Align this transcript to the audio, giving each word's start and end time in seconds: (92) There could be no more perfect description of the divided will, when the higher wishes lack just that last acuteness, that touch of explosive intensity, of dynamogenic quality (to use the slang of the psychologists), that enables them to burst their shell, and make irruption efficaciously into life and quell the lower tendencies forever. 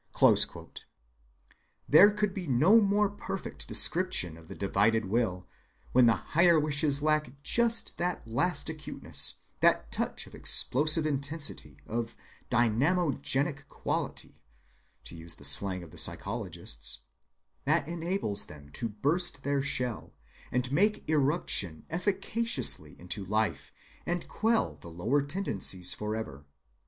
(92) 0.19 0.69
There 1.87 2.09
could 2.09 2.33
be 2.33 2.47
no 2.47 2.79
more 2.81 3.07
perfect 3.07 3.67
description 3.67 4.35
of 4.35 4.47
the 4.47 4.55
divided 4.55 5.05
will, 5.05 5.47
when 5.91 6.07
the 6.07 6.15
higher 6.15 6.59
wishes 6.59 7.03
lack 7.03 7.39
just 7.43 7.99
that 7.99 8.27
last 8.27 8.67
acuteness, 8.67 9.35
that 9.59 9.91
touch 9.91 10.25
of 10.25 10.33
explosive 10.33 11.05
intensity, 11.05 11.77
of 11.85 12.17
dynamogenic 12.49 13.67
quality 13.67 14.41
(to 15.03 15.15
use 15.15 15.35
the 15.35 15.43
slang 15.43 15.83
of 15.83 15.91
the 15.91 15.99
psychologists), 15.99 16.97
that 17.65 17.87
enables 17.87 18.45
them 18.45 18.69
to 18.69 18.89
burst 18.89 19.43
their 19.43 19.61
shell, 19.61 20.13
and 20.51 20.71
make 20.71 21.07
irruption 21.07 21.85
efficaciously 21.91 22.99
into 22.99 23.23
life 23.23 23.71
and 24.07 24.27
quell 24.27 24.77
the 24.77 24.89
lower 24.89 25.21
tendencies 25.21 25.93
forever. 25.93 26.43